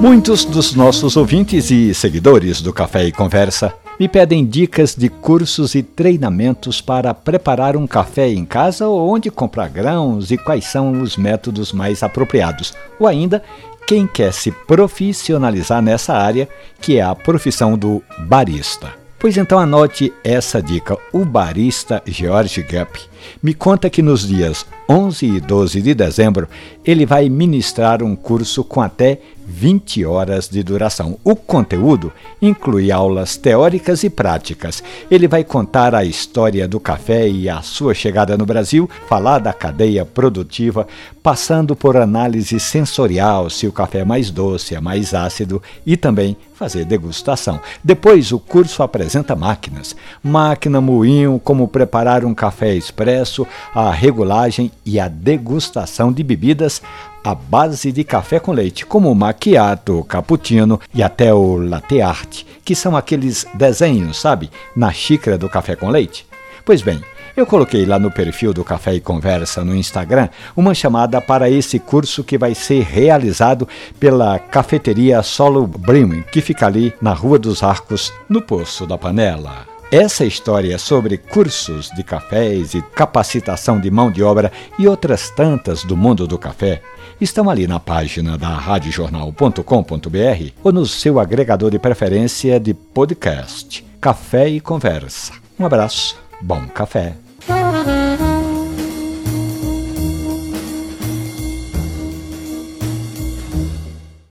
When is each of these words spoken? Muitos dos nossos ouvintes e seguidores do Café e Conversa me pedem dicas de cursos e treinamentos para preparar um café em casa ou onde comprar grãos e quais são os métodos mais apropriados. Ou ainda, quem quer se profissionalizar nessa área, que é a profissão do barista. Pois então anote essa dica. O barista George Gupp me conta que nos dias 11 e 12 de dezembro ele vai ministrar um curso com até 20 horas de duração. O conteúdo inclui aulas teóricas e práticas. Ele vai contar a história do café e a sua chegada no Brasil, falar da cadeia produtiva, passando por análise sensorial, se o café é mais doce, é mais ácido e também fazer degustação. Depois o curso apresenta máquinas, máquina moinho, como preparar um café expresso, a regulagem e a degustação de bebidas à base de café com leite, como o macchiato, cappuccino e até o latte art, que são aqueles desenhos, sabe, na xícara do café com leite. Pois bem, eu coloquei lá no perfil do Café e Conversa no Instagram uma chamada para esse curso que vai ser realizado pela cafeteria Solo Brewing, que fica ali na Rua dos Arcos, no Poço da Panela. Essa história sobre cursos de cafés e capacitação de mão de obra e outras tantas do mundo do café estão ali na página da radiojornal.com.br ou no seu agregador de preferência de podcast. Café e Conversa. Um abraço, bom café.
Muitos 0.00 0.46
dos 0.46 0.74
nossos 0.74 1.14
ouvintes 1.14 1.70
e 1.70 1.92
seguidores 1.92 2.62
do 2.62 2.72
Café 2.72 3.04
e 3.04 3.12
Conversa 3.12 3.74
me 3.98 4.08
pedem 4.08 4.46
dicas 4.46 4.96
de 4.96 5.10
cursos 5.10 5.74
e 5.74 5.82
treinamentos 5.82 6.80
para 6.80 7.12
preparar 7.12 7.76
um 7.76 7.86
café 7.86 8.26
em 8.30 8.46
casa 8.46 8.88
ou 8.88 9.12
onde 9.12 9.30
comprar 9.30 9.68
grãos 9.68 10.30
e 10.30 10.38
quais 10.38 10.64
são 10.64 11.02
os 11.02 11.18
métodos 11.18 11.70
mais 11.70 12.02
apropriados. 12.02 12.72
Ou 12.98 13.06
ainda, 13.06 13.42
quem 13.86 14.06
quer 14.06 14.32
se 14.32 14.50
profissionalizar 14.50 15.82
nessa 15.82 16.14
área, 16.14 16.48
que 16.80 16.96
é 16.96 17.02
a 17.02 17.14
profissão 17.14 17.76
do 17.76 18.02
barista. 18.20 18.94
Pois 19.18 19.36
então 19.36 19.58
anote 19.58 20.10
essa 20.24 20.62
dica. 20.62 20.96
O 21.12 21.26
barista 21.26 22.02
George 22.06 22.62
Gupp 22.62 22.98
me 23.42 23.52
conta 23.52 23.90
que 23.90 24.00
nos 24.00 24.26
dias 24.26 24.64
11 24.90 25.24
e 25.24 25.40
12 25.40 25.80
de 25.82 25.94
dezembro 25.94 26.48
ele 26.84 27.06
vai 27.06 27.28
ministrar 27.28 28.02
um 28.02 28.16
curso 28.16 28.64
com 28.64 28.80
até 28.80 29.20
20 29.46 30.04
horas 30.04 30.48
de 30.48 30.62
duração. 30.62 31.18
O 31.24 31.34
conteúdo 31.34 32.12
inclui 32.40 32.92
aulas 32.92 33.36
teóricas 33.36 34.04
e 34.04 34.10
práticas. 34.10 34.82
Ele 35.10 35.26
vai 35.26 35.42
contar 35.42 35.94
a 35.94 36.04
história 36.04 36.68
do 36.68 36.78
café 36.78 37.28
e 37.28 37.48
a 37.48 37.60
sua 37.60 37.92
chegada 37.92 38.38
no 38.38 38.46
Brasil, 38.46 38.88
falar 39.08 39.40
da 39.40 39.52
cadeia 39.52 40.04
produtiva, 40.04 40.86
passando 41.22 41.74
por 41.74 41.96
análise 41.96 42.58
sensorial, 42.60 43.50
se 43.50 43.66
o 43.66 43.72
café 43.72 43.98
é 43.98 44.04
mais 44.04 44.30
doce, 44.30 44.74
é 44.74 44.80
mais 44.80 45.14
ácido 45.14 45.60
e 45.84 45.96
também 45.96 46.36
fazer 46.54 46.84
degustação. 46.84 47.58
Depois 47.82 48.32
o 48.32 48.38
curso 48.38 48.82
apresenta 48.82 49.34
máquinas, 49.34 49.96
máquina 50.22 50.80
moinho, 50.80 51.40
como 51.42 51.66
preparar 51.66 52.24
um 52.24 52.34
café 52.34 52.74
expresso, 52.74 53.46
a 53.74 53.90
regulagem 53.90 54.70
e 54.84 54.98
a 54.98 55.08
degustação 55.08 56.12
de 56.12 56.22
bebidas 56.22 56.82
à 57.22 57.34
base 57.34 57.92
de 57.92 58.02
café 58.04 58.40
com 58.40 58.52
leite, 58.52 58.86
como 58.86 59.10
o 59.10 59.14
macchiato, 59.14 60.04
cappuccino 60.04 60.80
e 60.94 61.02
até 61.02 61.32
o 61.32 61.56
latte 61.56 62.00
art, 62.00 62.44
que 62.64 62.74
são 62.74 62.96
aqueles 62.96 63.46
desenhos, 63.54 64.18
sabe, 64.18 64.50
na 64.74 64.92
xícara 64.92 65.36
do 65.36 65.48
café 65.48 65.76
com 65.76 65.88
leite. 65.88 66.26
Pois 66.64 66.82
bem, 66.82 67.02
eu 67.36 67.46
coloquei 67.46 67.86
lá 67.86 67.98
no 67.98 68.10
perfil 68.10 68.52
do 68.52 68.64
Café 68.64 68.94
e 68.94 69.00
Conversa 69.00 69.64
no 69.64 69.74
Instagram 69.74 70.28
uma 70.56 70.74
chamada 70.74 71.20
para 71.20 71.48
esse 71.48 71.78
curso 71.78 72.24
que 72.24 72.36
vai 72.36 72.54
ser 72.54 72.82
realizado 72.82 73.68
pela 73.98 74.38
cafeteria 74.38 75.22
Solo 75.22 75.66
Brewing, 75.66 76.22
que 76.30 76.40
fica 76.40 76.66
ali 76.66 76.92
na 77.00 77.12
Rua 77.12 77.38
dos 77.38 77.62
Arcos, 77.62 78.12
no 78.28 78.42
Poço 78.42 78.86
da 78.86 78.98
Panela. 78.98 79.79
Essa 79.90 80.24
história 80.24 80.78
sobre 80.78 81.18
cursos 81.18 81.90
de 81.90 82.04
cafés 82.04 82.74
e 82.74 82.80
capacitação 82.80 83.80
de 83.80 83.90
mão 83.90 84.08
de 84.08 84.22
obra 84.22 84.52
e 84.78 84.86
outras 84.86 85.30
tantas 85.30 85.82
do 85.82 85.96
mundo 85.96 86.28
do 86.28 86.38
café 86.38 86.80
estão 87.20 87.50
ali 87.50 87.66
na 87.66 87.80
página 87.80 88.38
da 88.38 88.50
radiojornal.com.br 88.50 90.52
ou 90.62 90.72
no 90.72 90.86
seu 90.86 91.18
agregador 91.18 91.72
de 91.72 91.78
preferência 91.80 92.60
de 92.60 92.72
podcast. 92.72 93.84
Café 94.00 94.48
e 94.48 94.60
Conversa. 94.60 95.32
Um 95.58 95.66
abraço, 95.66 96.16
bom 96.40 96.68
café. 96.68 97.16